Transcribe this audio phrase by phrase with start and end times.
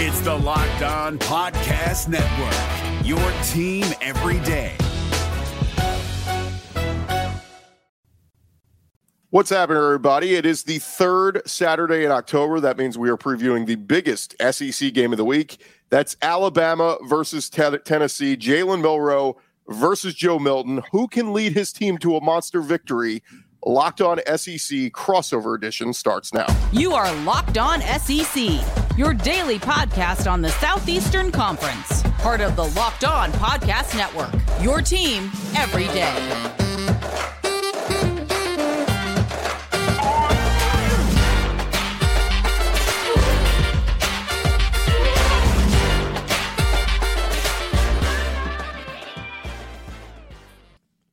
[0.00, 3.18] It's the Locked On Podcast Network, your
[3.48, 4.76] team every day.
[9.30, 10.36] What's happening, everybody?
[10.36, 12.60] It is the third Saturday in October.
[12.60, 15.60] That means we are previewing the biggest SEC game of the week.
[15.90, 18.36] That's Alabama versus T- Tennessee.
[18.36, 19.36] Jalen Milroe
[19.66, 20.80] versus Joe Milton.
[20.92, 23.24] Who can lead his team to a monster victory?
[23.66, 26.46] Locked On SEC crossover edition starts now.
[26.70, 28.60] You are Locked On SEC,
[28.98, 34.34] your daily podcast on the Southeastern Conference, part of the Locked On Podcast Network.
[34.60, 36.67] Your team every day.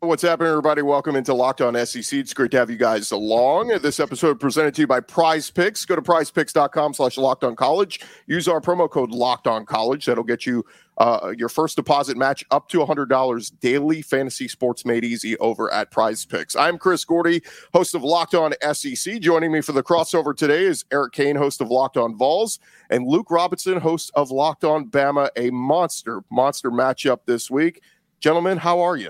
[0.05, 0.84] What's happening, everybody?
[0.84, 2.20] Welcome into Locked On SEC.
[2.20, 3.70] It's great to have you guys along.
[3.82, 5.84] This episode presented to you by Prize Picks.
[5.84, 8.00] Go to prizepicks.com slash locked on college.
[8.27, 10.05] Use our promo code locked on college.
[10.05, 10.63] That'll get you
[10.99, 15.90] uh, your first deposit match up to $100 daily fantasy sports made easy over at
[15.90, 16.55] Prize Picks.
[16.55, 17.41] I'm Chris Gordy,
[17.74, 19.20] host of Locked On SEC.
[19.20, 22.60] Joining me for the crossover today is Eric Cain, host of Locked On Vols,
[22.91, 27.82] and Luke Robinson, host of Locked On Bama, a monster, monster matchup this week.
[28.20, 29.10] Gentlemen, how are you?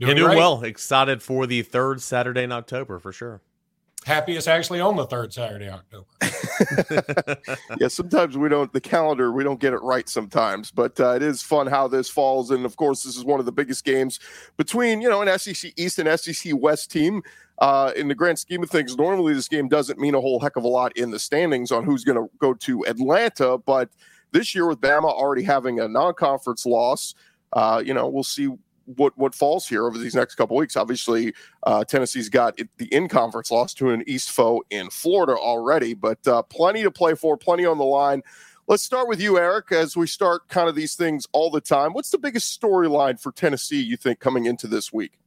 [0.00, 0.62] Doing, doing well.
[0.64, 3.42] Excited for the third Saturday in October for sure.
[4.06, 6.06] Happiest actually on the third Saturday in October.
[7.78, 11.22] yeah, sometimes we don't the calendar we don't get it right sometimes, but uh, it
[11.22, 12.50] is fun how this falls.
[12.50, 14.18] And of course, this is one of the biggest games
[14.56, 17.22] between you know an SEC East and SEC West team.
[17.58, 20.56] Uh, in the grand scheme of things, normally this game doesn't mean a whole heck
[20.56, 23.90] of a lot in the standings on who's going to go to Atlanta, but
[24.32, 27.14] this year with Bama already having a non-conference loss,
[27.52, 28.48] uh, you know, we'll see
[28.96, 30.76] what what falls here over these next couple weeks.
[30.76, 35.94] Obviously, uh, Tennessee's got the in conference loss to an East foe in Florida already,
[35.94, 38.22] but uh, plenty to play for, plenty on the line.
[38.66, 41.92] Let's start with you, Eric, as we start kind of these things all the time.
[41.92, 45.18] What's the biggest storyline for Tennessee you think coming into this week?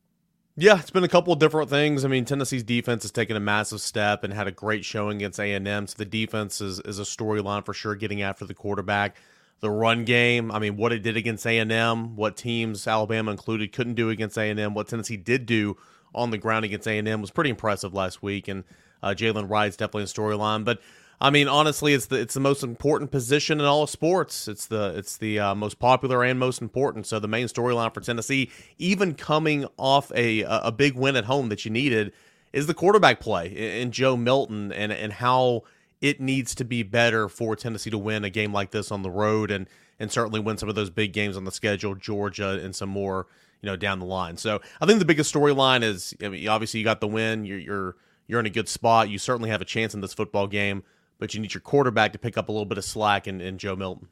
[0.55, 2.05] Yeah, it's been a couple of different things.
[2.05, 5.39] I mean, Tennessee's defense has taken a massive step and had a great showing against
[5.39, 5.87] A and M.
[5.87, 7.95] So the defense is is a storyline for sure.
[7.95, 9.17] Getting after the quarterback
[9.63, 10.51] the run game.
[10.51, 14.09] I mean, what it did against A and M, what teams Alabama included couldn't do
[14.09, 15.77] against A and M, what Tennessee did do
[16.13, 18.49] on the ground against A and M was pretty impressive last week.
[18.49, 18.65] And
[19.01, 20.79] uh, Jaylen Wright's definitely a storyline, but.
[21.21, 24.49] I mean, honestly, it's the it's the most important position in all of sports.
[24.49, 27.05] It's the it's the uh, most popular and most important.
[27.05, 31.47] So the main storyline for Tennessee, even coming off a a big win at home
[31.47, 32.11] that you needed,
[32.51, 35.63] is the quarterback play in Joe Milton and and how
[36.03, 39.09] it needs to be better for Tennessee to win a game like this on the
[39.09, 39.67] road and
[39.99, 43.25] and certainly win some of those big games on the schedule, Georgia and some more,
[43.61, 44.35] you know, down the line.
[44.35, 47.57] So I think the biggest storyline is I mean, obviously you got the win, you're
[47.57, 47.95] you're
[48.27, 49.09] you're in a good spot.
[49.09, 50.83] You certainly have a chance in this football game,
[51.19, 53.77] but you need your quarterback to pick up a little bit of slack in Joe
[53.77, 54.09] Milton.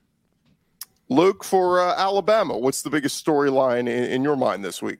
[1.10, 5.00] Luke, for uh, Alabama, what's the biggest storyline in, in your mind this week?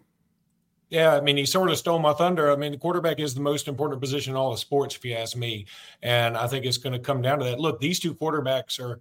[0.92, 2.52] Yeah, I mean, he sort of stole my thunder.
[2.52, 5.16] I mean, the quarterback is the most important position in all of sports, if you
[5.16, 5.66] ask me.
[6.04, 7.62] And I think it's going to come down to that.
[7.62, 9.00] Look, these two quarterbacks are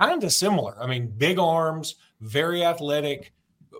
[0.00, 0.76] kind of similar.
[0.82, 3.32] I mean, big arms, very athletic,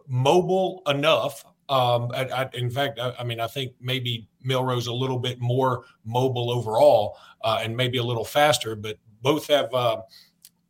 [0.07, 1.45] mobile enough.
[1.69, 5.41] Um, I, I, in fact, I, I, mean, I think maybe Milroe's a little bit
[5.41, 10.03] more mobile overall uh, and maybe a little faster, but both have uh,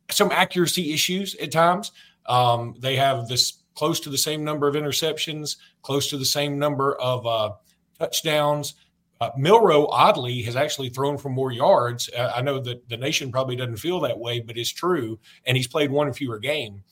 [0.09, 1.91] some accuracy issues at times.
[2.25, 6.59] Um, they have this close to the same number of interceptions, close to the same
[6.59, 7.51] number of uh,
[7.99, 8.75] touchdowns.
[9.21, 12.09] Uh, Milroe, oddly, has actually thrown for more yards.
[12.09, 15.19] Uh, I know that the nation probably doesn't feel that way, but it's true.
[15.45, 16.83] And he's played one fewer game.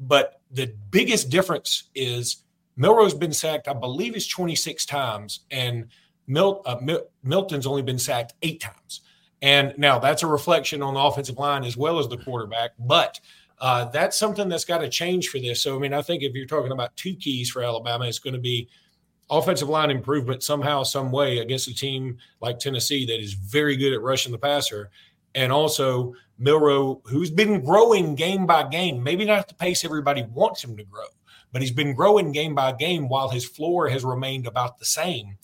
[0.00, 2.44] But the biggest difference is
[2.76, 5.88] Milroe's been sacked, I believe, it's 26 times, and
[6.26, 9.02] Mil- uh, Mil- Milton's only been sacked eight times.
[9.42, 12.72] And now that's a reflection on the offensive line as well as the quarterback.
[12.78, 13.20] But
[13.58, 15.62] uh, that's something that's got to change for this.
[15.62, 18.34] So, I mean, I think if you're talking about two keys for Alabama, it's going
[18.34, 18.68] to be
[19.30, 23.92] offensive line improvement somehow, some way against a team like Tennessee that is very good
[23.92, 24.90] at rushing the passer.
[25.34, 30.22] And also Milroe, who's been growing game by game, maybe not at the pace everybody
[30.34, 31.06] wants him to grow,
[31.52, 35.38] but he's been growing game by game while his floor has remained about the same.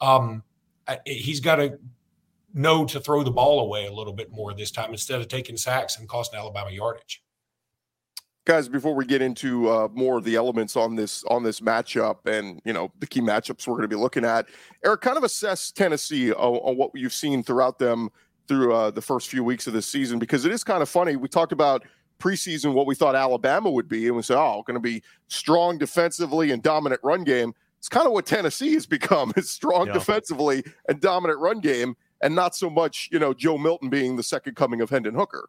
[0.00, 0.42] Um,
[1.06, 1.78] he's got to
[2.52, 5.56] know to throw the ball away a little bit more this time instead of taking
[5.56, 7.22] sacks and costing Alabama yardage
[8.44, 12.26] guys before we get into uh, more of the elements on this on this matchup
[12.26, 14.46] and you know the key matchups we're going to be looking at
[14.84, 18.10] eric kind of assess tennessee on, on what you've seen throughout them
[18.46, 21.16] through uh, the first few weeks of this season because it is kind of funny.
[21.16, 21.84] We talked about
[22.20, 25.76] preseason what we thought alabama would be and we said oh going to be strong
[25.76, 27.54] defensively and dominant run game.
[27.78, 29.94] It's kind of what tennessee has become is strong yeah.
[29.94, 34.22] defensively and dominant run game and not so much you know joe milton being the
[34.22, 35.48] second coming of hendon hooker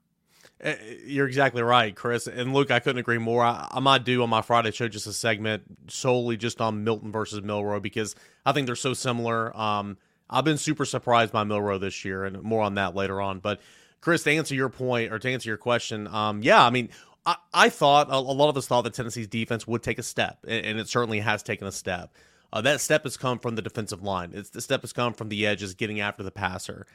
[1.06, 2.28] you're exactly right, Chris.
[2.28, 3.44] And Luke, I couldn't agree more.
[3.44, 7.12] I, I might do on my Friday show just a segment solely just on Milton
[7.12, 8.16] versus Milroe because
[8.46, 9.56] I think they're so similar.
[9.56, 9.98] Um,
[10.30, 13.40] I've been super surprised by Milroe this year, and more on that later on.
[13.40, 13.62] But
[14.02, 16.90] Chris, to answer your point or to answer your question, um, yeah, I mean,
[17.25, 20.04] I, I thought a, a, lot of us thought that Tennessee's defense would take a
[20.04, 22.16] step, and, and it certainly has taken a step.
[22.54, 24.31] Uh, that step has come from the defensive line.
[24.34, 26.88] It's the step has come from the edges, getting after the passer.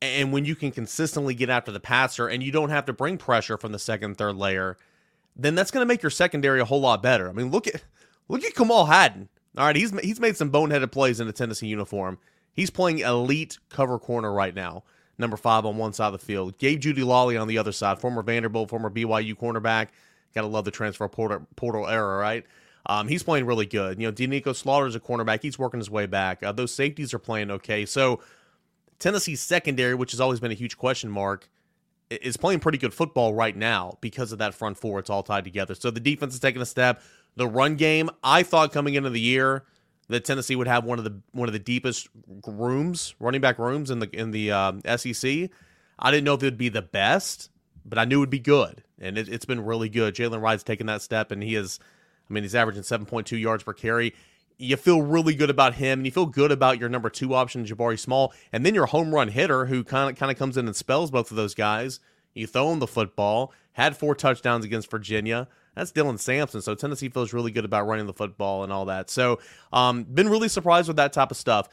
[0.00, 3.18] And when you can consistently get after the passer, and you don't have to bring
[3.18, 4.76] pressure from the second, third layer,
[5.34, 7.28] then that's going to make your secondary a whole lot better.
[7.28, 7.82] I mean, look at
[8.28, 9.28] look at Kamal Hadden.
[9.56, 12.18] All right, he's he's made some boneheaded plays in a Tennessee uniform.
[12.52, 14.84] He's playing elite cover corner right now
[15.18, 16.58] number five on one side of the field.
[16.58, 19.88] Gabe Jeudy-Lally on the other side, former Vanderbilt, former BYU cornerback.
[20.34, 22.44] Got to love the transfer portal, portal era, right?
[22.86, 24.00] Um, he's playing really good.
[24.00, 25.42] You know, Doneiko Slaughter's a cornerback.
[25.42, 26.42] He's working his way back.
[26.42, 27.84] Uh, those safeties are playing okay.
[27.84, 28.20] So
[28.98, 31.48] Tennessee's secondary, which has always been a huge question mark,
[32.10, 34.98] is playing pretty good football right now because of that front four.
[34.98, 35.74] It's all tied together.
[35.74, 37.02] So the defense is taking a step.
[37.36, 39.64] The run game, I thought coming into the year–
[40.08, 42.08] that Tennessee would have one of the one of the deepest
[42.46, 45.50] rooms, running back rooms in the in the um, SEC.
[45.98, 47.50] I didn't know if it would be the best,
[47.84, 50.14] but I knew it would be good, and it, has been really good.
[50.14, 51.80] Jaylen Wright's taken that step, and he is,
[52.28, 54.14] I mean, he's averaging seven point two yards per carry.
[54.58, 57.64] You feel really good about him, and you feel good about your number two option,
[57.64, 60.66] Jabari Small, and then your home run hitter, who kind of kind of comes in
[60.66, 62.00] and spells both of those guys.
[62.34, 66.60] You throw him the football, had four touchdowns against Virginia that's Dylan Sampson.
[66.60, 69.08] So Tennessee feels really good about running the football and all that.
[69.10, 69.38] So,
[69.72, 71.68] um, been really surprised with that type of stuff.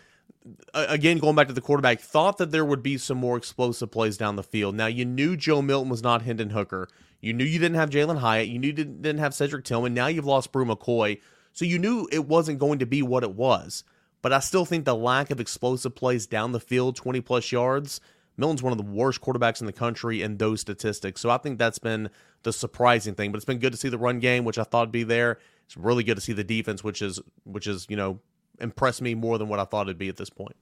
[0.75, 4.15] again, going back to the quarterback, thought that there would be some more explosive plays
[4.15, 4.75] down the field.
[4.75, 6.87] Now, you knew Joe Milton was not Hendon Hooker.
[7.19, 8.47] You knew you didn't have Jalin Hyatt.
[8.47, 9.95] You knew you didn't, have Cedric Tillman.
[9.95, 11.19] Now you've lost Bru McCoy.
[11.55, 13.83] So you knew it wasn't going to be what it was.
[14.21, 18.01] But I still think the lack of explosive plays down the field, 20 plus yards,
[18.37, 21.21] Milton's one of the worst quarterbacks in the country in those statistics.
[21.21, 22.09] So I think that's been
[22.43, 23.31] the surprising thing.
[23.31, 25.39] But it's been good to see the run game, which I thought would be there.
[25.65, 28.19] It's really good to see the defense, which is which is you know
[28.59, 30.55] impressed me more than what I thought it'd be at this point.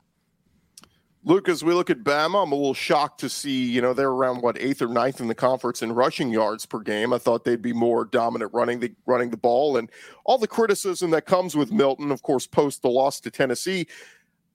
[1.25, 4.09] Luke, as we look at Bama, I'm a little shocked to see, you know, they're
[4.09, 7.13] around what eighth or ninth in the conference in rushing yards per game.
[7.13, 9.89] I thought they'd be more dominant running the running the ball, and
[10.25, 13.87] all the criticism that comes with Milton, of course, post the loss to Tennessee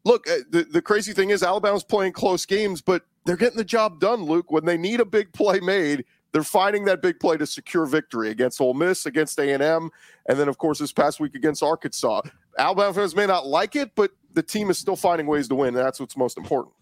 [0.04, 3.64] look, uh, the, the crazy thing is Alabama's playing close games, but they're getting the
[3.64, 4.50] job done, Luke.
[4.50, 8.30] When they need a big play made, they're finding that big play to secure victory
[8.30, 9.90] against Ole Miss, against A&M,
[10.28, 12.22] and then, of course, this past week against Arkansas.
[12.58, 15.68] Alabama fans may not like it, but the team is still finding ways to win,
[15.68, 16.74] and that's what's most important.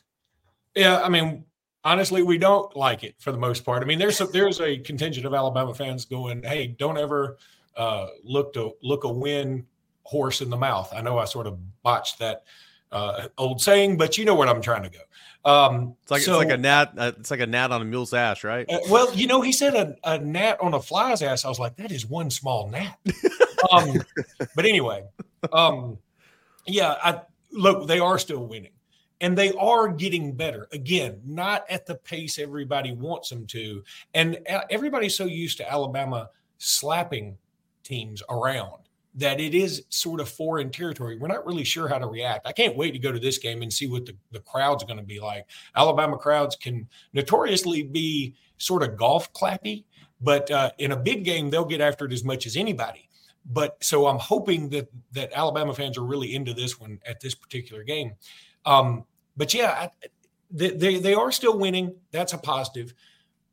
[0.75, 1.45] Yeah, I mean,
[1.85, 3.83] honestly, we don't like it for the most part.
[3.83, 7.39] I mean, there's a, there's a contingent of Alabama fans going, "Hey, don't ever
[7.77, 9.67] uh, look to look a win
[10.03, 12.45] horse in the mouth." I know I sort of botched that
[12.93, 15.01] uh, old saying, but you know where I'm trying to go.
[15.47, 16.95] Um, it's like so, it's like a gnat.
[16.99, 18.67] Uh, it's like a gnat on a mule's ass, right?
[18.69, 21.45] Uh, well, you know, he said a, a, gnat on a fly's ass.
[21.45, 22.99] I was like, that is one small gnat.
[23.73, 24.03] um,
[24.57, 25.05] but anyway,
[25.53, 25.99] um,
[26.67, 27.21] yeah, I
[27.57, 27.89] look.
[27.89, 28.73] They are still winning,
[29.21, 30.69] and they are getting better.
[30.73, 33.83] Again, not at the pace everybody wants them to,
[34.15, 34.39] and
[34.71, 37.37] everybody's so used to Alabama slapping
[37.83, 38.87] teams around
[39.17, 41.17] that it is sort of foreign territory.
[41.19, 42.47] We're not really sure how to react.
[42.47, 44.99] I can't wait to go to this game and see what the, the crowd's going
[44.99, 45.47] to be like.
[45.75, 49.85] Alabama crowds can notoriously be sort of golf clappy,
[50.21, 53.09] but uh, in a big game, they'll get after it as much as anybody.
[53.49, 57.35] But so I'm hoping that that Alabama fans are really into this one at this
[57.35, 58.15] particular game.
[58.65, 59.05] Um,
[59.37, 59.91] but yeah, I,
[60.51, 61.95] they, they, are still winning.
[62.11, 62.95] That's a positive.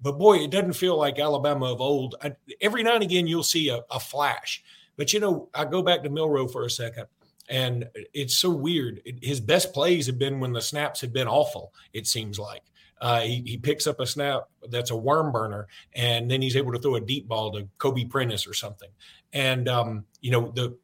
[0.01, 2.15] But boy, it doesn't feel like Alabama of old.
[2.23, 4.63] I, every now and again, you'll see a, a flash
[4.95, 7.07] but you know, I go back to Milroe for a second,
[7.50, 9.01] and it's so weird.
[9.21, 11.73] His best plays have been when the snaps have been awful.
[11.93, 12.62] It seems like
[13.01, 16.71] uh, he, he picks up a snap that's a worm burner, and then he's able
[16.73, 18.89] to throw a deep ball to Kobe Prentice or something.
[19.34, 20.78] And um, you know the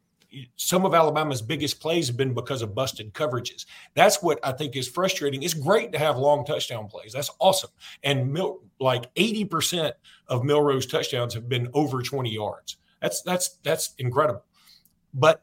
[0.56, 3.66] some of Alabama's biggest plays have been because of busted coverages.
[3.94, 5.42] That's what I think is frustrating.
[5.42, 7.12] It's great to have long touchdown plays.
[7.12, 7.70] That's awesome.
[8.04, 9.92] And Mil- like 80%
[10.28, 12.76] of Milroe's touchdowns have been over 20 yards.
[13.00, 14.44] That's that's that's incredible.
[15.14, 15.42] But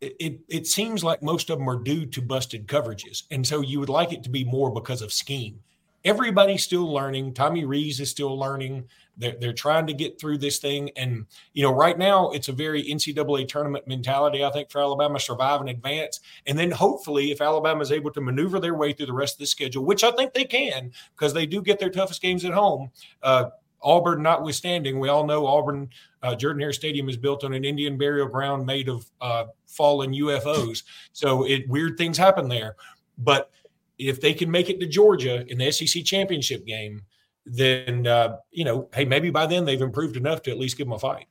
[0.00, 3.24] it, it, it seems like most of them are due to busted coverages.
[3.30, 5.60] And so you would like it to be more because of scheme.
[6.06, 7.34] Everybody's still learning.
[7.34, 8.88] Tommy Rees is still learning.
[9.18, 10.90] They're, they're trying to get through this thing.
[10.96, 15.20] And, you know, right now it's a very NCAA tournament mentality, I think, for Alabama,
[15.20, 16.20] survive and advance.
[16.46, 19.40] And then hopefully, if Alabama is able to maneuver their way through the rest of
[19.40, 22.52] the schedule, which I think they can, because they do get their toughest games at
[22.52, 22.90] home,
[23.22, 23.50] uh,
[23.82, 25.88] Auburn notwithstanding, we all know Auburn
[26.22, 30.12] uh, Jordan Hare Stadium is built on an Indian burial ground made of uh, fallen
[30.12, 30.82] UFOs.
[31.12, 32.76] So it weird things happen there.
[33.18, 33.50] But
[33.98, 37.02] if they can make it to Georgia in the SEC championship game,
[37.44, 40.86] then uh, you know, hey, maybe by then they've improved enough to at least give
[40.86, 41.26] them a fight.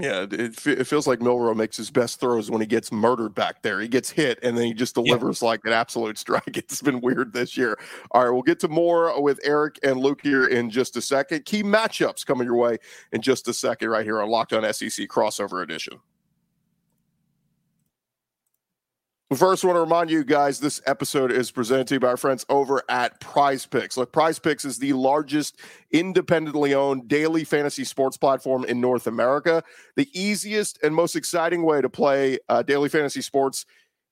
[0.00, 3.62] Yeah, it, it feels like Milroe makes his best throws when he gets murdered back
[3.62, 3.80] there.
[3.80, 5.48] He gets hit and then he just delivers yeah.
[5.48, 6.44] like an absolute strike.
[6.56, 7.76] It's been weird this year.
[8.12, 11.44] All right, we'll get to more with Eric and Luke here in just a second.
[11.46, 12.78] Key matchups coming your way
[13.12, 15.98] in just a second, right here on Locked On SEC Crossover Edition.
[19.36, 22.16] First, I want to remind you guys this episode is presented to you by our
[22.16, 23.98] friends over at Prize Picks.
[23.98, 25.58] Look, Prize Picks is the largest
[25.90, 29.62] independently owned daily fantasy sports platform in North America.
[29.96, 33.66] The easiest and most exciting way to play uh, daily fantasy sports.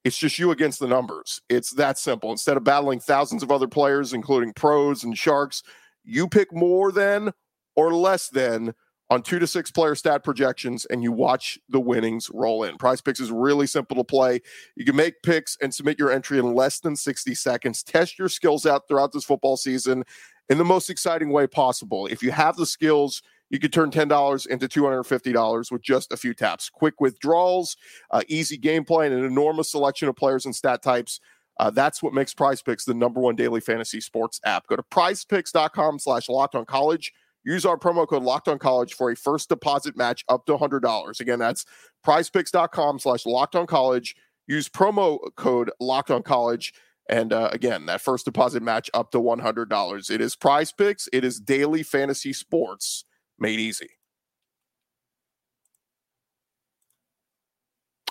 [0.05, 1.41] It's just you against the numbers.
[1.49, 2.31] It's that simple.
[2.31, 5.63] Instead of battling thousands of other players, including pros and sharks,
[6.05, 7.33] you pick more than
[7.75, 8.75] or less than
[9.11, 12.77] on two to six player stat projections and you watch the winnings roll in.
[12.77, 14.41] Prize picks is really simple to play.
[14.75, 17.83] You can make picks and submit your entry in less than 60 seconds.
[17.83, 20.05] Test your skills out throughout this football season
[20.49, 22.07] in the most exciting way possible.
[22.07, 26.35] If you have the skills, you could turn $10 into $250 with just a few
[26.35, 26.69] taps.
[26.69, 27.77] Quick withdrawals,
[28.11, 31.21] uh, easy gameplay, and an enormous selection of players and stat types.
[31.59, 34.67] Uh, that's what makes Prize Picks the number one daily fantasy sports app.
[34.67, 37.13] Go to prizepicks.com slash locked on college
[37.47, 41.21] Use our promo code Locked On College for a first deposit match up to $100.
[41.21, 41.65] Again, that's
[42.05, 44.17] prizepicks.com slash locked on college.
[44.49, 46.75] Use promo code Locked On College.
[47.09, 50.11] And uh, again, that first deposit match up to $100.
[50.11, 53.05] It is prize picks, it is daily fantasy sports
[53.39, 53.91] made easy.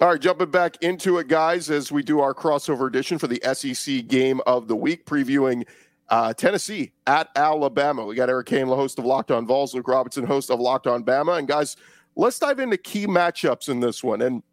[0.01, 3.42] All right, jumping back into it, guys, as we do our crossover edition for the
[3.54, 5.65] SEC game of the week, previewing
[6.09, 8.05] uh, Tennessee at Alabama.
[8.05, 10.88] We got Eric Cain, the host of Locked On Vols, Luke Robinson, host of Locked
[10.88, 11.39] On Bama.
[11.39, 11.77] And guys,
[12.15, 14.21] let's dive into key matchups in this one.
[14.21, 14.43] And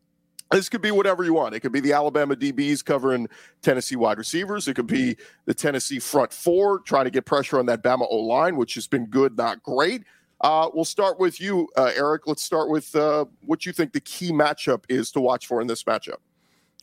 [0.50, 1.54] this could be whatever you want.
[1.54, 3.28] It could be the Alabama DBs covering
[3.62, 4.68] Tennessee wide receivers.
[4.68, 5.16] It could be
[5.46, 8.86] the Tennessee front four trying to get pressure on that Bama O line, which has
[8.86, 10.04] been good, not great.
[10.42, 12.26] Uh, we'll start with you, uh, Eric.
[12.26, 15.68] Let's start with uh, what you think the key matchup is to watch for in
[15.68, 16.16] this matchup.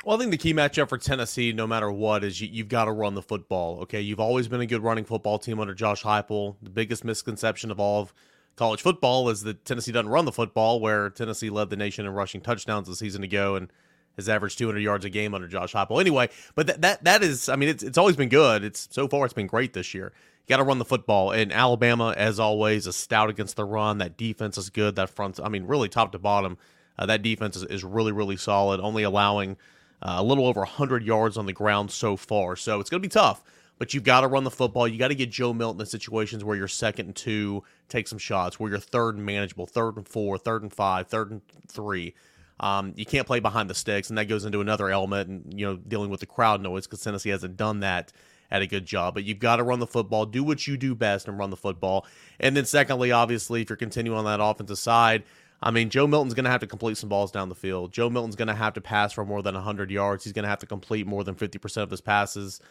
[0.05, 2.85] Well, I think the key matchup for Tennessee, no matter what, is you, have got
[2.85, 3.81] to run the football.
[3.81, 6.55] Okay, you've always been a good running football team under Josh Heupel.
[6.61, 8.13] The biggest misconception of all of
[8.55, 12.13] college football is that Tennessee doesn't run the football, where Tennessee led the nation in
[12.13, 13.71] rushing touchdowns a season ago and
[14.15, 15.99] has averaged 200 yards a game under Josh Heupel.
[15.99, 18.63] Anyway, but that that that is, I mean, it's it's always been good.
[18.63, 20.13] It's so far it's been great this year.
[20.47, 23.97] You got to run the football, and Alabama, as always, is stout against the run.
[23.97, 24.95] That defense is good.
[24.95, 26.57] That front, I mean, really top to bottom,
[26.97, 28.79] uh, that defense is, is really really solid.
[28.79, 29.57] Only allowing
[30.01, 32.55] uh, a little over 100 yards on the ground so far.
[32.55, 33.43] So it's going to be tough,
[33.77, 34.87] but you've got to run the football.
[34.87, 38.19] You got to get Joe Milton in situations where you're second and two, take some
[38.19, 42.13] shots, where you're third and manageable, third and four, third and five, third and three.
[42.59, 45.65] Um, you can't play behind the sticks, and that goes into another element, and you
[45.65, 48.11] know, dealing with the crowd noise because Tennessee hasn't done that
[48.51, 49.13] at a good job.
[49.13, 51.57] But you've got to run the football, do what you do best, and run the
[51.57, 52.05] football.
[52.39, 55.23] And then, secondly, obviously, if you're continuing on that offensive side,
[55.61, 57.91] I mean, Joe Milton's going to have to complete some balls down the field.
[57.91, 60.23] Joe Milton's going to have to pass for more than 100 yards.
[60.23, 62.61] He's going to have to complete more than 50% of his passes.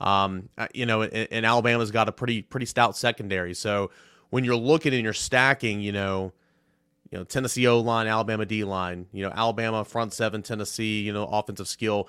[0.00, 3.52] Um, uh, you know, and, and, Alabama's got a pretty pretty stout secondary.
[3.52, 3.90] So
[4.30, 6.32] when you're looking and you're stacking, you know,
[7.10, 11.12] you know Tennessee O line, Alabama D line, you know Alabama front seven, Tennessee, you
[11.12, 12.08] know offensive skill,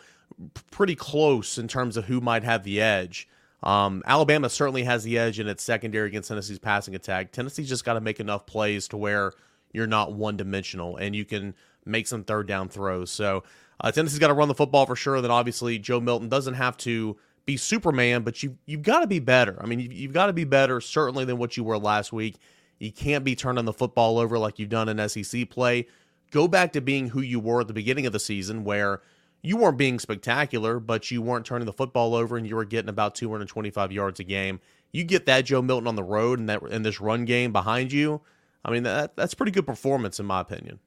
[0.70, 3.28] pretty close in terms of who might have the edge.
[3.64, 7.32] Um, Alabama certainly has the edge in its secondary against Tennessee's passing attack.
[7.32, 9.34] Tennessee's just got to make enough plays to where
[9.72, 13.12] you're not one dimensional and you can make some third down throws.
[13.12, 13.44] So
[13.82, 15.22] uh, Tennessee's got to run the football for sure.
[15.22, 19.20] Then obviously Joe Milton doesn't have to be Superman, but you you've got to be
[19.20, 19.58] better.
[19.62, 22.38] I mean, you've, you've got to be better certainly than what you were last week.
[22.80, 25.88] You can't be turning the football over like you've done in SEC play.
[26.32, 29.02] Go back to being who you were at the beginning of the season, where
[29.42, 32.90] you weren't being spectacular, but you weren't turning the football over and you were getting
[32.90, 34.60] about 225 yards a game.
[34.92, 37.92] You get that Joe Milton on the road and that in this run game behind
[37.92, 38.22] you
[38.64, 40.80] I mean, that that's pretty good performance in my opinion.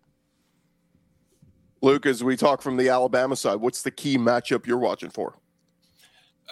[1.80, 5.34] Luke, as we talk from the Alabama side, what's the key matchup you're watching for?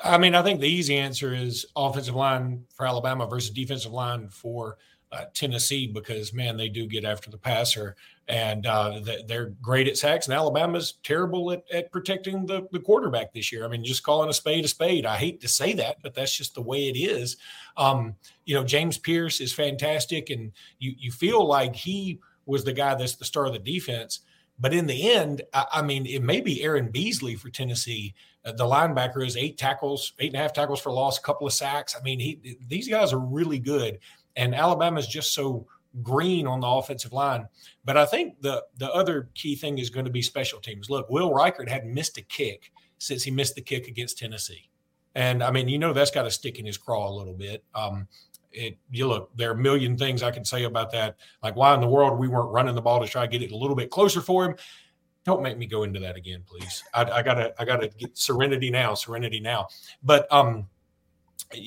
[0.02, 4.28] I mean, I think the easy answer is offensive line for Alabama versus defensive line
[4.28, 4.78] for
[5.12, 7.96] uh, Tennessee because man, they do get after the passer,
[8.30, 10.26] and uh, they're great at sacks.
[10.26, 13.64] And Alabama's terrible at, at protecting the, the quarterback this year.
[13.64, 15.04] I mean, just calling a spade a spade.
[15.04, 17.38] I hate to say that, but that's just the way it is.
[17.76, 22.72] Um, you know, James Pearce is fantastic, and you you feel like he was the
[22.72, 24.20] guy that's the star of the defense.
[24.60, 28.14] But in the end, I, I mean, it may be Aaron Beasley for Tennessee.
[28.44, 31.46] Uh, the linebacker is eight tackles, eight and a half tackles for loss, a couple
[31.48, 31.96] of sacks.
[31.98, 33.98] I mean, he these guys are really good
[34.36, 35.66] and Alabama's just so
[36.02, 37.46] green on the offensive line.
[37.84, 40.90] But I think the the other key thing is going to be special teams.
[40.90, 44.70] Look, Will Reichard hadn't missed a kick since he missed the kick against Tennessee,
[45.14, 47.64] and I mean, you know, that's got to stick in his craw a little bit.
[47.74, 48.08] Um,
[48.52, 51.74] it you look there are a million things i can say about that like why
[51.74, 53.76] in the world we weren't running the ball to try to get it a little
[53.76, 54.56] bit closer for him
[55.24, 58.70] don't make me go into that again please i, I gotta i gotta get serenity
[58.70, 59.68] now serenity now
[60.02, 60.66] but um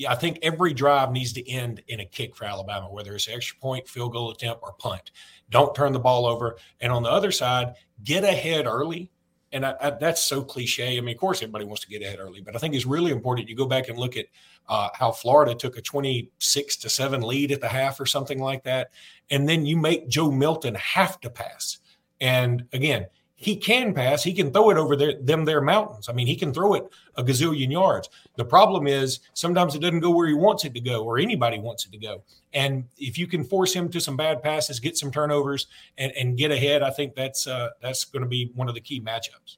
[0.07, 3.57] I think every drive needs to end in a kick for Alabama, whether it's extra
[3.59, 5.11] point, field goal attempt, or punt.
[5.49, 6.57] Don't turn the ball over.
[6.79, 9.11] And on the other side, get ahead early
[9.53, 10.97] and I, I, that's so cliche.
[10.97, 13.11] I mean, of course, everybody wants to get ahead early, but I think it's really
[13.11, 13.47] important.
[13.47, 14.25] You go back and look at
[14.67, 18.63] uh, how Florida took a 26 to 7 lead at the half or something like
[18.63, 18.89] that.
[19.29, 21.77] And then you make Joe Milton have to pass.
[22.19, 23.05] And again,
[23.43, 24.23] he can pass.
[24.23, 26.09] He can throw it over there, them their mountains.
[26.09, 28.09] I mean, he can throw it a gazillion yards.
[28.37, 31.59] The problem is sometimes it doesn't go where he wants it to go, or anybody
[31.59, 32.23] wants it to go.
[32.53, 36.37] And if you can force him to some bad passes, get some turnovers, and, and
[36.37, 39.57] get ahead, I think that's uh, that's going to be one of the key matchups.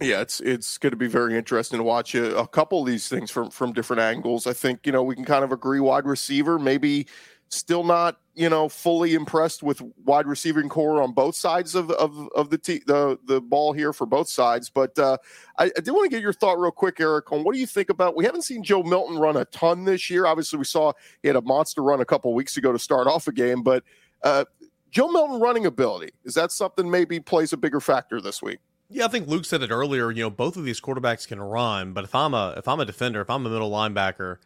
[0.00, 3.08] Yeah, it's it's going to be very interesting to watch a, a couple of these
[3.08, 4.46] things from from different angles.
[4.46, 7.08] I think you know we can kind of agree wide receiver maybe
[7.48, 12.28] still not you know fully impressed with wide receiving core on both sides of of,
[12.34, 14.70] of the t- the the ball here for both sides.
[14.70, 15.18] But uh,
[15.58, 17.66] I, I did want to get your thought real quick, Eric, on what do you
[17.66, 18.16] think about?
[18.16, 20.26] We haven't seen Joe Milton run a ton this year.
[20.26, 23.26] Obviously, we saw he had a monster run a couple weeks ago to start off
[23.26, 23.82] a game, but
[24.22, 24.44] uh,
[24.90, 28.58] Joe Milton running ability is that something maybe plays a bigger factor this week?
[28.90, 30.10] Yeah, I think Luke said it earlier.
[30.10, 32.84] You know, both of these quarterbacks can run, but if I'm a if I'm a
[32.84, 34.38] defender, if I'm a middle linebacker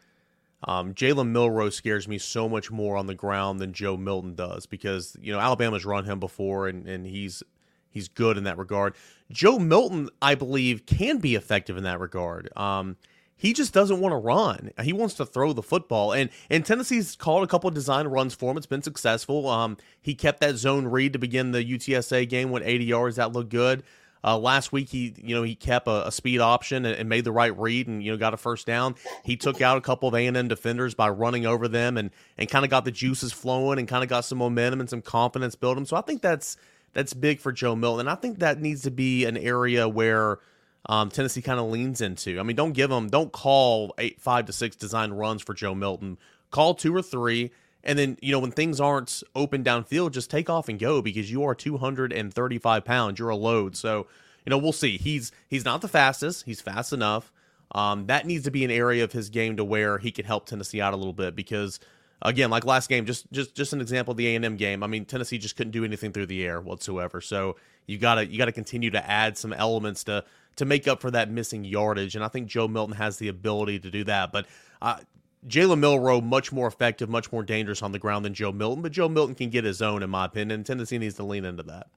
[0.65, 4.65] um, Jalen Milroe scares me so much more on the ground than Joe Milton does
[4.65, 7.43] because you know Alabama's run him before and and he's
[7.89, 8.95] he's good in that regard.
[9.31, 12.49] Joe Milton, I believe, can be effective in that regard.
[12.57, 12.97] Um,
[13.35, 14.71] he just doesn't want to run.
[14.83, 16.13] He wants to throw the football.
[16.13, 18.57] And and Tennessee's called a couple of design runs for him.
[18.57, 19.49] It's been successful.
[19.49, 23.15] Um, he kept that zone read to begin the UTSA game, went 80 yards.
[23.17, 23.83] That looked good.
[24.23, 27.25] Uh, last week, he you know he kept a, a speed option and, and, made
[27.25, 28.95] the right read and you know got a first down.
[29.23, 32.09] He took out a couple of A and M defenders by running over them and
[32.37, 35.01] and kind of got the juices flowing and kind of got some momentum and some
[35.01, 35.85] confidence building.
[35.85, 36.55] So I think that's
[36.93, 40.39] that's big for Joe Milton, and I think that needs to be an area where.
[40.85, 42.41] Um, Tennessee kind of leans into.
[42.41, 45.73] I mean, don't give them, don't call eight, five to six design runs for Joe
[45.73, 46.17] Milton.
[46.51, 47.51] Call two or three,
[47.83, 51.29] and then, you know, when things aren't open downfield, just take off and go because
[51.29, 53.19] you are 235 pounds.
[53.19, 53.75] You're a load.
[53.75, 54.07] So,
[54.45, 54.97] you know, we'll see.
[54.97, 56.45] He's he's not the fastest.
[56.45, 57.31] He's fast enough.
[57.73, 60.45] Um, that needs to be an area of his game to where he can help
[60.45, 61.79] Tennessee out a little bit because,
[62.21, 64.83] again, like last game, just just just an example of the A and M game.
[64.83, 67.19] I mean, Tennessee just couldn't do anything through the air whatsoever.
[67.19, 70.23] So you gotta you gotta continue to add some elements to
[70.55, 72.15] to make up for that missing yardage.
[72.15, 74.31] And I think Joe Milton has the ability to do that.
[74.31, 74.45] But
[74.81, 74.97] uh,
[75.47, 78.91] Jalen Milroe much more effective, much more dangerous on the ground than Joe Milton, but
[78.91, 80.51] Joe Milton can get his own, in my opinion.
[80.51, 81.87] And Tennessee needs to lean into that.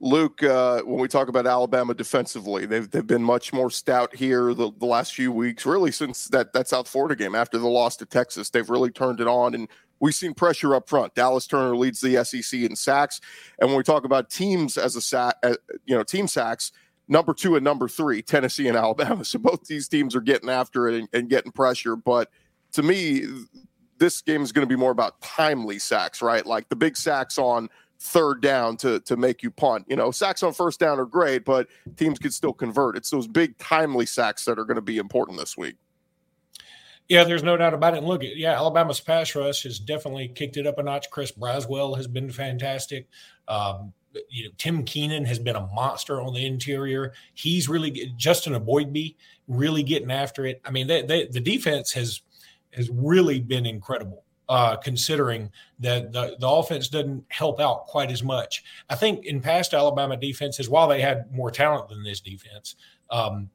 [0.00, 4.52] Luke, uh, when we talk about Alabama defensively, they've they've been much more stout here
[4.52, 7.96] the, the last few weeks, really since that that South Florida game after the loss
[7.98, 8.50] to Texas.
[8.50, 9.68] They've really turned it on, and
[10.00, 11.14] we've seen pressure up front.
[11.14, 13.20] Dallas Turner leads the SEC in sacks,
[13.60, 15.54] and when we talk about teams as a sack, uh,
[15.86, 16.72] you know, team sacks,
[17.12, 19.24] number two and number three, Tennessee and Alabama.
[19.32, 21.94] So both these teams are getting after it and, and getting pressure.
[21.94, 22.30] But
[22.72, 23.24] to me,
[23.98, 26.44] this game is going to be more about timely sacks, right?
[26.44, 27.68] Like the big sacks on
[28.00, 29.86] third down to to make you punt.
[29.88, 32.96] You know, sacks on first down are great, but teams could still convert.
[32.96, 35.76] It's those big timely sacks that are going to be important this week.
[37.08, 37.98] Yeah, there's no doubt about it.
[37.98, 41.10] And look, yeah, Alabama's pass rush has definitely kicked it up a notch.
[41.10, 43.06] Chris Braswell has been fantastic.
[43.48, 43.92] Um,
[44.28, 47.12] you know, Tim Keenan has been a monster on the interior.
[47.34, 49.16] He's really Justin Eboigbe
[49.48, 50.60] really getting after it.
[50.64, 52.22] I mean, they, they, the defense has
[52.72, 54.24] has really been incredible.
[54.48, 58.62] Uh, considering that the, the offense doesn't help out quite as much.
[58.90, 62.74] I think in past Alabama defenses, while they had more talent than this defense,
[63.08, 63.48] um,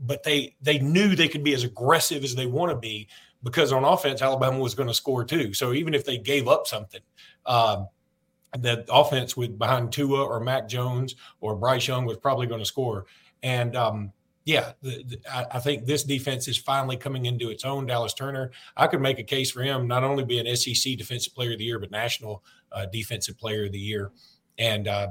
[0.00, 3.08] but they they knew they could be as aggressive as they want to be
[3.42, 5.52] because on offense Alabama was going to score too.
[5.52, 7.02] So even if they gave up something,
[7.44, 7.88] um,
[8.56, 12.66] that offense with behind Tua or Mac Jones or Bryce Young was probably going to
[12.66, 13.06] score.
[13.42, 14.12] And um,
[14.44, 15.20] yeah, the, the,
[15.54, 17.84] I, think this defense is finally coming into its own.
[17.86, 21.34] Dallas Turner, I could make a case for him not only be an SEC Defensive
[21.34, 24.10] Player of the Year, but National uh, Defensive Player of the Year.
[24.56, 25.08] And uh,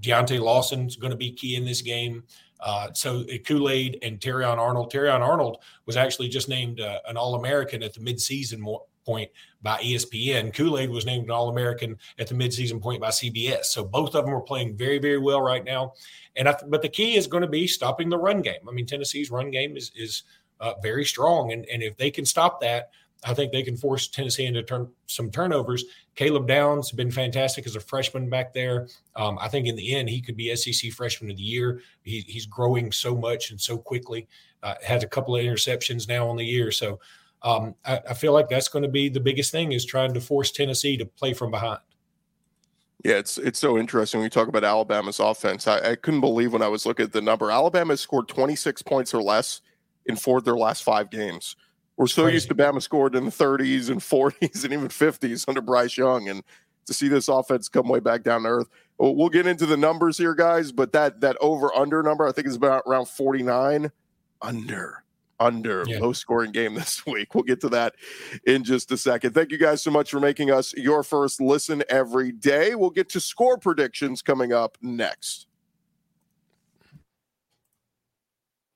[0.00, 2.22] Deontae Lawson is going to be key in this game.
[2.60, 4.92] Uh, so Kool Aid and Terrion Arnold.
[4.92, 8.62] Terrion Arnold was actually just named uh, an All American at the midseason
[9.04, 9.30] point
[9.62, 10.54] by ESPN.
[10.54, 13.66] Kool Aid was named an All American at the midseason point by CBS.
[13.66, 15.92] So both of them are playing very, very well right now.
[16.36, 18.68] And I, but the key is going to be stopping the run game.
[18.68, 20.24] I mean, Tennessee's run game is is
[20.60, 22.90] uh, very strong, and and if they can stop that,
[23.26, 25.84] I think they can force Tennessee into turn some turnovers.
[26.14, 28.88] Caleb Downs has been fantastic as a freshman back there.
[29.16, 31.80] Um, I think in the end he could be SEC Freshman of the Year.
[32.02, 34.28] He, he's growing so much and so quickly.
[34.62, 36.98] Uh, has a couple of interceptions now on the year, so
[37.44, 40.20] um, I, I feel like that's going to be the biggest thing is trying to
[40.20, 41.80] force Tennessee to play from behind.
[43.04, 45.68] Yeah, it's it's so interesting when you talk about Alabama's offense.
[45.68, 47.50] I, I, couldn't believe when I was looking at the number.
[47.50, 49.60] Alabama has scored 26 points or less
[50.06, 51.54] in four of their last five games.
[51.98, 52.34] We're so Crazy.
[52.34, 56.30] used to Bama scored in the 30s and 40s and even 50s under Bryce Young,
[56.30, 56.42] and
[56.86, 58.68] to see this offense come way back down to earth.
[58.96, 62.46] We'll get into the numbers here, guys, but that that over under number I think
[62.46, 63.92] is about around 49
[64.40, 65.03] under
[65.44, 65.98] under yeah.
[65.98, 67.34] low scoring game this week.
[67.34, 67.94] We'll get to that
[68.46, 69.34] in just a second.
[69.34, 72.74] Thank you guys so much for making us your first listen every day.
[72.74, 75.46] We'll get to score predictions coming up next.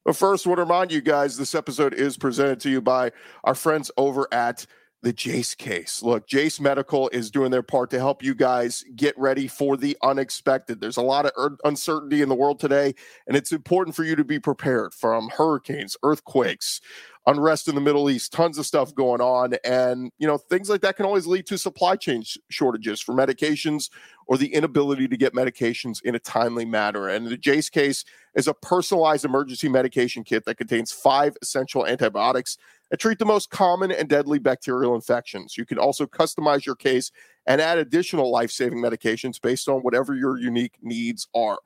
[0.04, 3.12] But first, I want to remind you guys this episode is presented to you by
[3.44, 4.64] our friends over at
[5.02, 6.02] the Jase case.
[6.02, 9.96] Look, Jase Medical is doing their part to help you guys get ready for the
[10.02, 10.80] unexpected.
[10.80, 12.94] There's a lot of er- uncertainty in the world today,
[13.26, 16.80] and it's important for you to be prepared from hurricanes, earthquakes,
[17.28, 19.54] unrest in the Middle East, tons of stuff going on.
[19.62, 23.14] And, you know, things like that can always lead to supply chain sh- shortages for
[23.14, 23.90] medications
[24.26, 27.08] or the inability to get medications in a timely manner.
[27.08, 32.56] And the Jase case is a personalized emergency medication kit that contains five essential antibiotics
[32.90, 35.56] that treat the most common and deadly bacterial infections.
[35.56, 37.10] You can also customize your case
[37.46, 41.58] and add additional life saving medications based on whatever your unique needs are.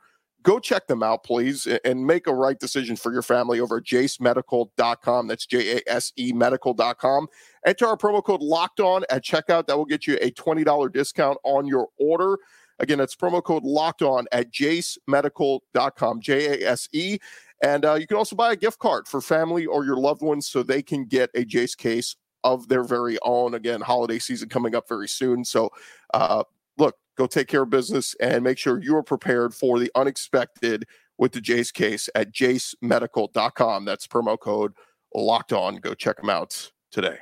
[0.43, 3.85] Go check them out, please, and make a right decision for your family over at
[3.85, 5.29] jasemedical.com.
[5.29, 7.29] That's J A S E medical.com.
[7.65, 9.67] Enter our promo code locked on at checkout.
[9.67, 12.39] That will get you a $20 discount on your order.
[12.81, 17.19] Again, that's promo code locked on at jasemedical.com, J A S E.
[17.63, 20.49] And uh, you can also buy a gift card for family or your loved ones
[20.49, 23.55] so they can get a Jase case of their very own.
[23.55, 25.45] Again, holiday season coming up very soon.
[25.45, 25.71] So,
[26.13, 26.43] uh,
[26.77, 30.85] look, go take care of business and make sure you are prepared for the unexpected
[31.19, 33.85] with the Jase case at jasemedical.com.
[33.85, 34.73] That's promo code
[35.15, 35.77] locked on.
[35.77, 37.19] Go check them out today.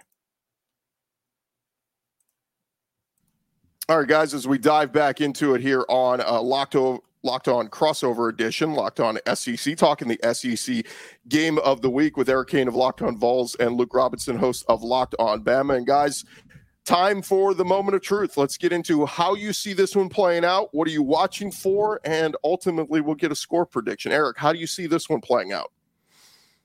[3.91, 6.77] All right, guys, as we dive back into it here on uh, Locked,
[7.23, 10.87] Locked On crossover edition, Locked On SEC, talking the SEC
[11.29, 14.65] game of the week with Eric Cain of Locked On Vols and Luke Robinson, host
[14.69, 15.77] of Locked On Bama.
[15.77, 16.25] And guys,
[16.85, 18.37] time for the moment of truth.
[18.37, 20.71] Let's get into how you see this one playing out.
[20.73, 22.01] What are you watching for?
[22.05, 24.13] And ultimately, we'll get a score prediction.
[24.13, 25.73] Eric, how do you see this one playing out?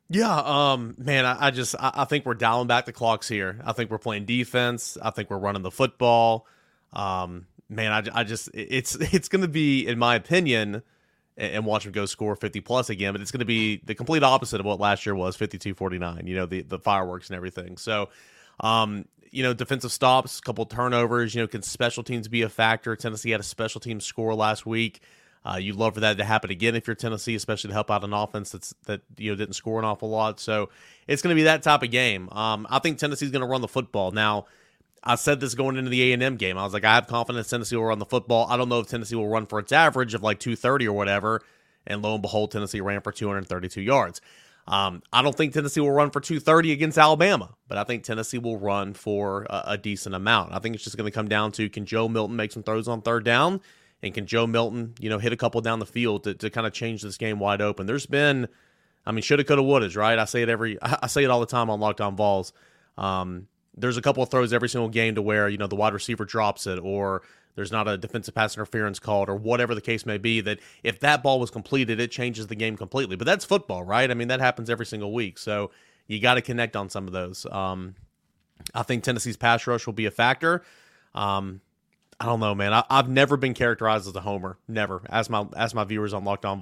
[0.10, 3.60] Yeah, um, man, I, I just I, I, think we're dialing back the clocks here.
[3.66, 5.00] I think we're playing defense.
[5.02, 6.46] I think we're running the football.
[6.94, 10.84] Um, man, I, I just it's it's going to be, in my opinion,
[11.38, 14.24] and watch him go score 50 plus again, but it's going to be the complete
[14.24, 17.78] opposite of what last year was 52 49, you know, the, the fireworks and everything.
[17.78, 18.10] So,
[18.62, 22.50] um, you know, defensive stops, a couple turnovers, you know, can special teams be a
[22.50, 22.96] factor?
[22.96, 25.02] Tennessee had a special team score last week.
[25.46, 28.04] Uh, you'd love for that to happen again if you're Tennessee, especially to help out
[28.04, 30.40] an offense that's that you know didn't score an awful lot.
[30.40, 30.70] So
[31.08, 32.30] it's going to be that type of game.
[32.32, 34.46] Um, I think Tennessee's going to run the football now.
[35.06, 36.58] I said this going into the A and M game.
[36.58, 38.48] I was like, I have confidence Tennessee will run the football.
[38.50, 41.42] I don't know if Tennessee will run for its average of like 230 or whatever.
[41.86, 44.20] And lo and behold, Tennessee ran for 232 yards.
[44.68, 48.40] Um, I don't think Tennessee will run for 230 against Alabama, but I think Tennessee
[48.40, 50.54] will run for a, a decent amount.
[50.54, 52.88] I think it's just going to come down to can Joe Milton make some throws
[52.88, 53.62] on third down,
[54.02, 56.66] and can Joe Milton, you know, hit a couple down the field to, to kind
[56.66, 57.86] of change this game wide open.
[57.86, 58.48] There's been,
[59.06, 60.18] I mean, shoulda, coulda, wouldas, right?
[60.18, 62.52] I say it every, I say it all the time on Locked On Vols.
[62.98, 65.94] Um, there's a couple of throws every single game to where you know the wide
[65.94, 67.22] receiver drops it or
[67.56, 71.00] there's not a defensive pass interference called or whatever the case may be that if
[71.00, 73.16] that ball was completed it changes the game completely.
[73.16, 74.10] But that's football right?
[74.10, 75.38] I mean that happens every single week.
[75.38, 75.72] So
[76.08, 77.46] you got to connect on some of those.
[77.52, 77.96] Um,
[78.74, 80.64] i think tennessee's pass rush will be a factor.
[81.14, 81.62] Um,
[82.20, 82.74] i don't know man.
[82.74, 84.58] I, have never been characterized as a homer.
[84.68, 85.02] Never.
[85.10, 86.60] As my as my viewers on locked on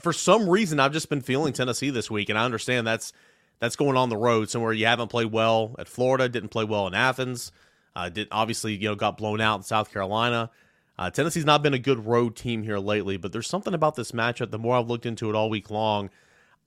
[0.00, 3.12] for some reason i've just been feeling tennessee this week and i understand that's
[3.60, 6.86] that's going on the road somewhere you haven't played well at Florida, didn't play well
[6.86, 7.52] in Athens,
[7.96, 10.50] uh, did obviously you know got blown out in South Carolina.
[10.96, 14.12] Uh, Tennessee's not been a good road team here lately, but there's something about this
[14.12, 14.50] matchup.
[14.50, 16.08] The more I've looked into it all week long,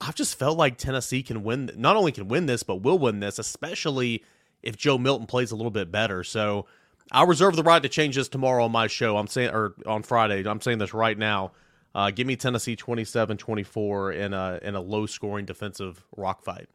[0.00, 1.70] I've just felt like Tennessee can win.
[1.76, 4.22] Not only can win this, but will win this, especially
[4.62, 6.22] if Joe Milton plays a little bit better.
[6.24, 6.66] So
[7.10, 9.16] I'll reserve the right to change this tomorrow on my show.
[9.16, 10.46] I'm saying, or on Friday.
[10.46, 11.52] I'm saying this right now.
[11.94, 16.68] Uh, give me Tennessee 27-24 in a in a low scoring defensive rock fight.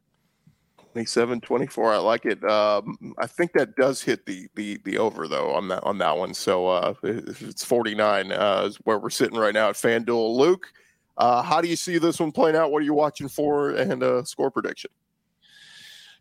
[0.94, 2.44] 27 24 i like it.
[2.44, 6.16] Um, i think that does hit the the the over though on that on that
[6.16, 6.34] one.
[6.36, 10.38] So uh it's 49 uh is where we're sitting right now at fanduel.
[10.38, 10.72] Luke
[11.18, 12.72] uh how do you see this one playing out?
[12.72, 13.72] What are you watching for?
[13.72, 14.92] And uh score prediction.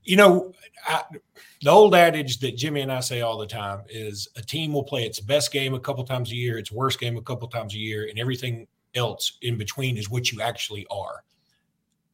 [0.05, 0.53] You know
[0.87, 1.03] I,
[1.63, 4.83] the old adage that jimmy and i say all the time is a team will
[4.83, 7.75] play its best game a couple times a year its worst game a couple times
[7.75, 11.23] a year and everything else in between is what you actually are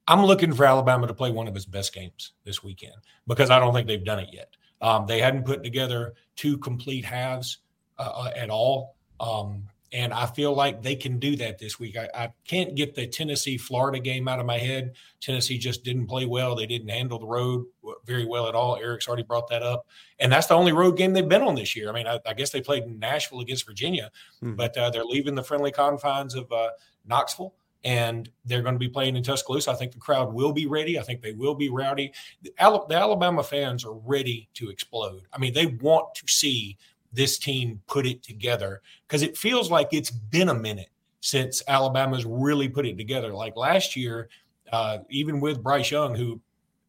[0.08, 2.94] I'm looking for Alabama to play one of its best games this weekend
[3.26, 4.56] because I don't think they've done it yet.
[4.80, 7.58] Um, they hadn't put together two complete halves
[7.98, 8.96] uh, uh at all.
[9.20, 11.96] Um, and I feel like they can do that this week.
[11.96, 14.92] I, I, can't get the Tennessee Florida game out of my head.
[15.20, 16.54] Tennessee just didn't play well.
[16.54, 17.64] They didn't handle the road
[18.04, 18.76] very well at all.
[18.76, 19.86] Eric's already brought that up.
[20.18, 21.88] And that's the only road game they've been on this year.
[21.88, 24.54] I mean, I, I guess they played in Nashville against Virginia, hmm.
[24.54, 26.68] but uh, they're leaving the friendly confines of uh,
[27.06, 29.70] Knoxville and they're going to be playing in Tuscaloosa.
[29.70, 30.98] I think the crowd will be ready.
[30.98, 32.12] I think they will be rowdy.
[32.42, 35.22] The, Alabama fans are ready to explode.
[35.32, 36.76] I mean, they want to see
[37.12, 42.24] this team put it together because it feels like it's been a minute since Alabama's
[42.24, 43.32] really put it together.
[43.32, 44.28] Like last year,
[44.72, 46.40] uh, even with Bryce Young, who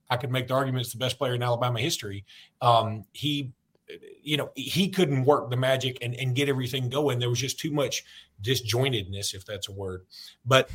[0.09, 2.25] I could make the argument is the best player in Alabama history,
[2.61, 3.51] um, he
[4.21, 7.19] you know, he couldn't work the magic and, and get everything going.
[7.19, 8.03] There was just too much
[8.43, 10.05] disjointedness, if that's a word.
[10.45, 10.69] But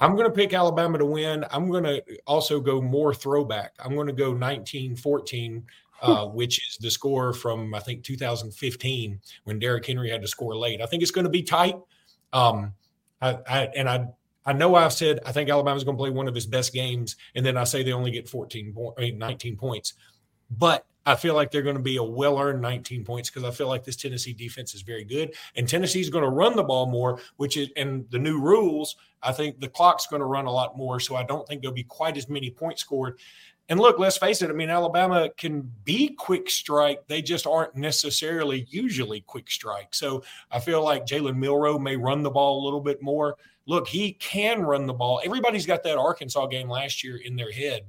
[0.00, 1.44] I'm going to pick Alabama to win.
[1.50, 3.74] I'm going to also go more throwback.
[3.78, 5.64] I'm going to go 19 14
[6.00, 10.56] uh, which is the score from I think 2015 when Derrick Henry had to score
[10.56, 10.80] late.
[10.80, 11.76] I think it's going to be tight.
[12.32, 12.74] Um,
[13.20, 14.06] I, I, and I
[14.46, 17.16] I know I've said I think Alabama's going to play one of his best games,
[17.34, 19.94] and then I say they only get 14 point, I mean, 19 points,
[20.50, 23.50] but I feel like they're going to be a well earned 19 points because I
[23.50, 26.84] feel like this Tennessee defense is very good, and Tennessee's going to run the ball
[26.84, 28.96] more, which is and the new rules.
[29.22, 31.74] I think the clock's going to run a lot more, so I don't think there'll
[31.74, 33.18] be quite as many points scored.
[33.70, 34.50] And look, let's face it.
[34.50, 37.06] I mean, Alabama can be quick strike.
[37.06, 39.94] They just aren't necessarily usually quick strike.
[39.94, 43.36] So I feel like Jalen Milroe may run the ball a little bit more.
[43.66, 45.20] Look, he can run the ball.
[45.24, 47.82] Everybody's got that Arkansas game last year in their head.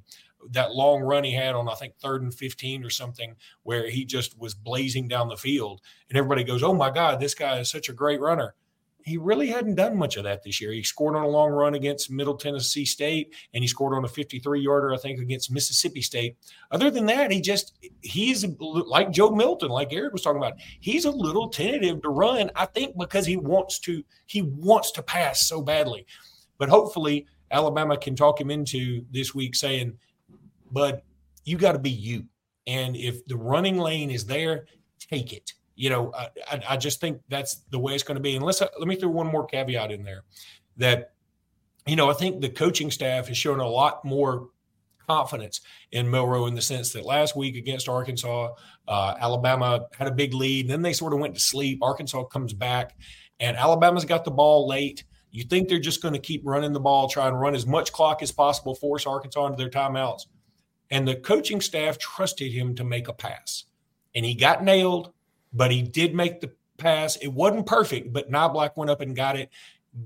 [0.52, 4.06] That long run he had on, I think, third and 15 or something, where he
[4.06, 5.82] just was blazing down the field.
[6.10, 8.56] And everybody goes, Oh my God, this guy is such a great runner
[9.10, 10.71] he really hadn't done much of that this year.
[10.71, 14.08] He scored on a long run against Middle Tennessee State, and he scored on a
[14.08, 16.38] 53 yarder, I think, against Mississippi State.
[16.71, 20.54] Other than that, he just he's like Joe Milton, like Eric was talking about.
[20.80, 25.04] He's a little tentative to run, I think, because he wants to he wants to
[25.04, 26.06] pass so badly.
[26.58, 29.97] But hopefully, Alabama can talk him into this week saying,
[30.72, 31.02] "Bud,
[31.46, 32.26] you got to be you,
[32.68, 34.66] and if the running lane is there,
[35.00, 38.36] take it." you know, I, I just think that's the way it's going to be.
[38.36, 40.24] And let's let me throw one more caveat in there
[40.76, 41.14] that,
[41.88, 44.50] you know, I think the coaching staff has shown a lot more
[45.08, 45.62] confidence
[45.94, 48.50] in Milroe in the sense that last week against Arkansas,
[48.90, 50.68] uh, Alabama had a big lead.
[50.68, 51.80] Then they sort of went to sleep.
[51.82, 52.98] Arkansas comes back,
[53.40, 55.06] and Alabama's got the ball late.
[55.32, 57.94] You think they're just going to keep running the ball, try and run as much
[57.94, 60.24] clock as possible, force Arkansas into their timeouts.
[60.91, 63.65] And the coaching staff trusted him to make a pass.
[64.15, 65.13] And he got nailed
[65.54, 67.15] but he did make the pass.
[67.17, 69.49] It wasn't perfect, but Niblack went up and got it,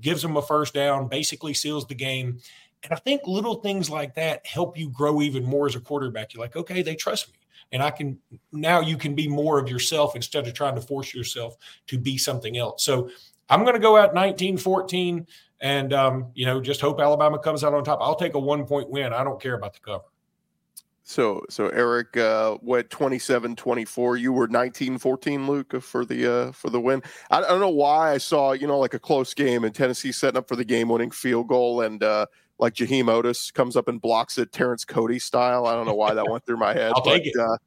[0.02, 2.40] gives him a first down, basically seals the game.
[2.84, 6.34] And I think little things like that help you grow even more as a quarterback.
[6.34, 7.36] You're like, okay, they trust me.
[7.72, 8.20] And I can
[8.52, 11.56] now you can be more of yourself instead of trying to force yourself
[11.88, 12.84] to be something else.
[12.84, 13.10] So
[13.50, 15.26] I'm going to go out 19 14
[15.62, 18.00] and, um, you know, just hope Alabama comes out on top.
[18.02, 19.14] I'll take a one point win.
[19.14, 20.04] I don't care about the cover.
[21.04, 24.20] So so Eric uh went 27-24.
[24.20, 27.04] You were 19-14, Luke, for the uh for the win.
[27.30, 30.14] I, I, don't know why I saw, you know, like a close game and Tennessee
[30.14, 32.26] setting up for the game winning field goal and uh
[32.58, 35.66] like Jaheim Oatis comes up and blocks it Terrence Cody style.
[35.66, 36.94] I don't know why that went through my head.
[36.96, 37.36] I'll but, take it.
[37.38, 37.58] Uh,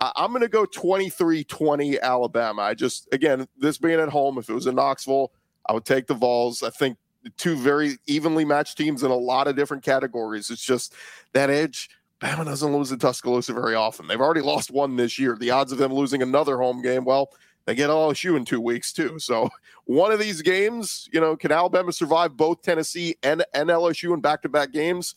[0.00, 2.62] I, am going to go 23-20 Alabama.
[2.62, 5.32] I just again, this being at home, if it was in Knoxville,
[5.68, 6.62] I would take the Vols.
[6.62, 6.98] I think
[7.36, 10.50] two very evenly matched teams in a lot of different categories.
[10.50, 10.94] It's just
[11.32, 14.06] that edge Bama doesn't lose in Tuscaloosa very often.
[14.06, 15.36] They've already lost one this year.
[15.38, 17.30] The odds of them losing another home game, well,
[17.66, 19.18] they get LSU in two weeks too.
[19.18, 19.50] So
[19.84, 24.20] one of these games, you know, can Alabama survive both Tennessee and, and LSU in
[24.20, 25.14] back-to-back games?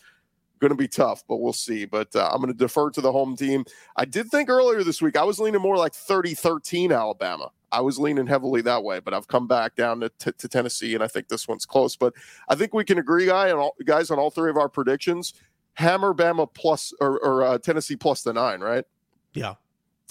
[0.60, 1.86] Going to be tough, but we'll see.
[1.86, 3.64] But uh, I'm going to defer to the home team.
[3.96, 7.52] I did think earlier this week I was leaning more like 30-13 Alabama.
[7.72, 10.96] I was leaning heavily that way, but I've come back down to, t- to Tennessee,
[10.96, 11.96] and I think this one's close.
[11.96, 12.14] But
[12.50, 15.34] I think we can agree, guy, and all, guys, on all three of our predictions
[15.80, 18.86] hammer Bama plus or, or uh, Tennessee plus the nine, right?
[19.34, 19.56] Yeah,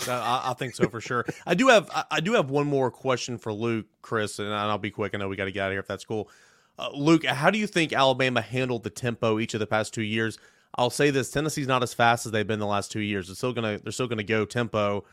[0.08, 1.26] I, I, think so for sure.
[1.46, 4.90] I do have I do have one more question for Luke, Chris, and I'll be
[4.90, 5.14] quick.
[5.14, 6.30] I know we got to get out of here if that's cool.
[6.78, 10.02] Uh, Luke, how do you think Alabama handled the tempo each of the past two
[10.02, 10.38] years?
[10.76, 13.26] I'll say this: Tennessee's not as fast as they've been the last two years.
[13.26, 15.04] They're still gonna they're still gonna go tempo,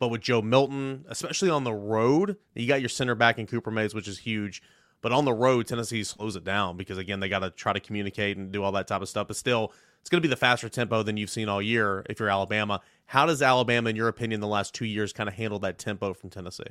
[0.00, 3.70] but with Joe Milton, especially on the road, you got your center back in Cooper
[3.70, 4.62] Mays, which is huge.
[5.02, 7.80] But on the road, Tennessee slows it down because again they got to try to
[7.80, 9.28] communicate and do all that type of stuff.
[9.28, 12.20] But still, it's going to be the faster tempo than you've seen all year if
[12.20, 12.80] you're Alabama.
[13.06, 16.14] How does Alabama, in your opinion, the last two years kind of handle that tempo
[16.14, 16.64] from Tennessee?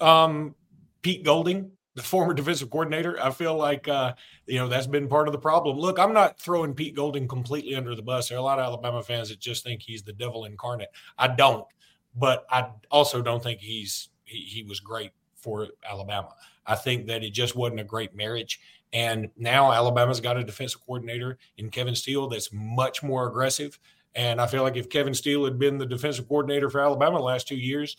[0.00, 0.54] Um,
[1.02, 3.20] Pete Golding the former defensive coordinator.
[3.20, 4.12] I feel like uh,
[4.46, 5.78] you know that's been part of the problem.
[5.78, 8.28] Look, I'm not throwing Pete Golding completely under the bus.
[8.28, 10.90] There are a lot of Alabama fans that just think he's the devil incarnate.
[11.18, 11.64] I don't,
[12.14, 16.34] but I also don't think he's he, he was great for Alabama.
[16.66, 18.60] I think that it just wasn't a great marriage.
[18.92, 23.78] And now Alabama's got a defensive coordinator in Kevin Steele that's much more aggressive.
[24.14, 27.24] And I feel like if Kevin Steele had been the defensive coordinator for Alabama the
[27.24, 27.96] last two years,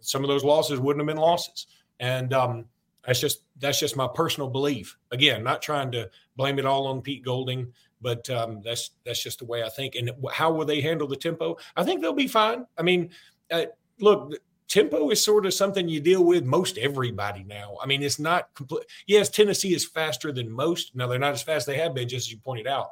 [0.00, 1.66] some of those losses wouldn't have been losses.
[1.98, 2.66] And um,
[3.06, 4.96] that's just that's just my personal belief.
[5.12, 9.38] Again, not trying to blame it all on Pete Golding, but um, that's that's just
[9.38, 9.94] the way I think.
[9.94, 11.56] And how will they handle the tempo?
[11.76, 12.66] I think they'll be fine.
[12.76, 13.10] I mean,
[13.50, 13.66] uh,
[14.00, 14.34] look,
[14.68, 17.76] tempo is sort of something you deal with most everybody now.
[17.82, 18.84] I mean, it's not complete.
[19.06, 20.94] Yes, Tennessee is faster than most.
[20.94, 22.90] Now they're not as fast as they have been, just as you pointed out.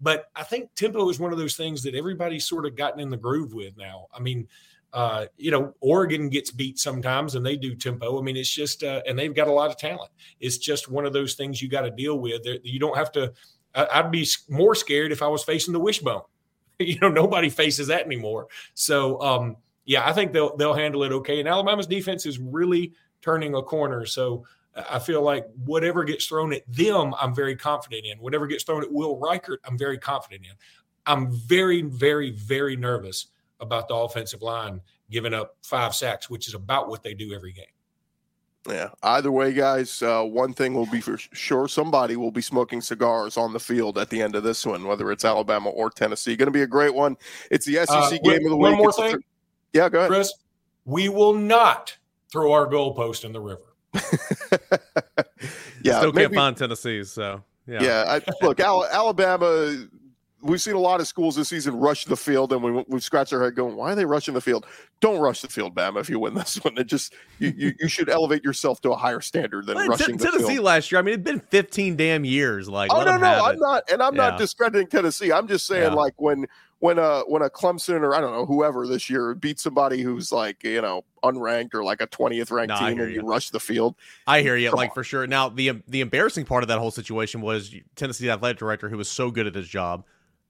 [0.00, 3.08] But I think tempo is one of those things that everybody's sort of gotten in
[3.08, 4.06] the groove with now.
[4.12, 4.48] I mean,
[4.92, 8.18] uh, you know, Oregon gets beat sometimes and they do tempo.
[8.18, 10.10] I mean, it's just, uh, and they've got a lot of talent.
[10.40, 12.42] It's just one of those things you got to deal with.
[12.62, 13.32] You don't have to,
[13.74, 16.22] I'd be more scared if I was facing the wishbone.
[16.78, 18.48] you know, nobody faces that anymore.
[18.74, 21.40] So, um, yeah, I think they'll they'll handle it okay.
[21.40, 24.06] And Alabama's defense is really turning a corner.
[24.06, 24.44] So
[24.90, 28.18] I feel like whatever gets thrown at them, I'm very confident in.
[28.18, 30.52] Whatever gets thrown at Will Reichard, I'm very confident in.
[31.06, 33.26] I'm very, very, very nervous
[33.60, 37.52] about the offensive line giving up five sacks, which is about what they do every
[37.52, 37.64] game.
[38.68, 38.90] Yeah.
[39.02, 43.36] Either way, guys, uh, one thing will be for sure somebody will be smoking cigars
[43.36, 46.36] on the field at the end of this one, whether it's Alabama or Tennessee.
[46.36, 47.16] Going to be a great one.
[47.50, 48.78] It's the SEC uh, game of the one week.
[48.78, 49.20] One more thing.
[49.72, 50.10] Yeah, go ahead.
[50.10, 50.32] Chris,
[50.84, 51.96] we will not
[52.30, 53.62] throw our goalpost in the river.
[55.82, 57.04] yeah, still maybe, can't find Tennessee.
[57.04, 58.20] So yeah, yeah.
[58.20, 59.86] I, look, Alabama.
[60.44, 63.32] We've seen a lot of schools this season rush the field, and we we've scratched
[63.32, 64.66] our head going, "Why are they rushing the field?"
[64.98, 66.00] Don't rush the field, Bama.
[66.00, 68.96] If you win this one, it just you you, you should elevate yourself to a
[68.96, 70.64] higher standard than well, rushing t- the Tennessee field.
[70.64, 70.98] last year.
[70.98, 72.68] I mean, it's been 15 damn years.
[72.68, 73.60] Like, oh no, no, I'm it.
[73.60, 74.30] not, and I'm yeah.
[74.30, 75.30] not discrediting Tennessee.
[75.30, 75.94] I'm just saying, yeah.
[75.94, 76.46] like when
[76.82, 80.32] when a when a Clemson or I don't know whoever this year beats somebody who's
[80.32, 83.20] like you know unranked or like a twentieth ranked no, team and you.
[83.20, 83.22] you.
[83.22, 83.94] rush the field.
[84.26, 84.94] I hear you, like on.
[84.94, 85.24] for sure.
[85.28, 89.08] Now the the embarrassing part of that whole situation was Tennessee athletic director who was
[89.08, 90.04] so good at his job.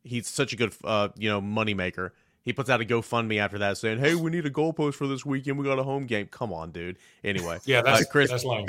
[0.05, 2.13] He's such a good uh, you know moneymaker.
[2.45, 5.27] He puts out a GoFundMe after that saying, "Hey, we need a goalpost for this
[5.27, 5.59] weekend.
[5.59, 6.29] We got a home game.
[6.29, 8.31] Come on, dude." Anyway, yeah, that's uh, Chris.
[8.31, 8.69] That's long.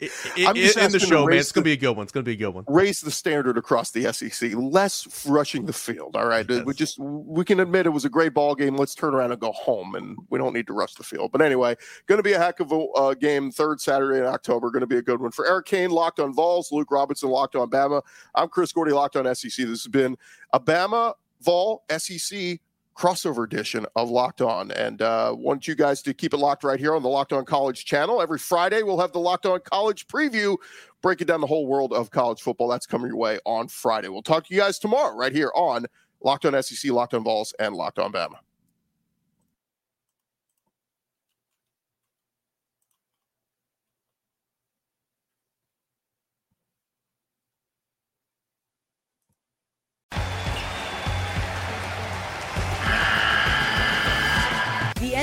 [0.00, 2.04] It, it, in the show, man, it's going to be a good one.
[2.04, 2.64] It's going to be a good one.
[2.66, 4.52] Raise the standard across the SEC.
[4.54, 6.16] Less rushing the field.
[6.16, 6.64] All right, yes.
[6.64, 8.76] we just we can admit it was a great ball game.
[8.76, 11.32] Let's turn around and go home, and we don't need to rush the field.
[11.32, 13.50] But anyway, going to be a heck of a uh, game.
[13.50, 14.70] Third Saturday in October.
[14.70, 15.90] Going to be a good one for Eric Cain.
[15.90, 16.72] Locked on Vols.
[16.72, 17.28] Luke Robinson.
[17.28, 18.02] Locked on Bama.
[18.34, 18.92] I'm Chris Gordy.
[18.92, 19.50] Locked on SEC.
[19.50, 20.16] This has been
[20.52, 22.58] a Bama Vol SEC
[23.00, 24.70] crossover edition of Locked On.
[24.72, 27.46] And uh, want you guys to keep it locked right here on the Locked On
[27.46, 28.20] College channel.
[28.20, 30.58] Every Friday, we'll have the Locked On College preview,
[31.00, 32.68] breaking down the whole world of college football.
[32.68, 34.08] That's coming your way on Friday.
[34.08, 35.86] We'll talk to you guys tomorrow right here on
[36.22, 38.36] Locked On SEC, Locked On Vols, and Locked On Bama.